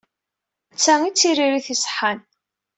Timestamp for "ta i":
0.83-1.09